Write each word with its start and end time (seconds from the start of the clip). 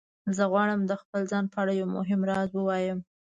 زه 0.35 0.43
غواړم 0.51 0.81
د 0.85 0.91
خپل 1.01 1.21
ځان 1.31 1.45
په 1.53 1.57
اړه 1.63 1.73
یو 1.79 1.87
مهم 1.97 2.21
راز 2.29 2.49
ووایم 2.53 2.99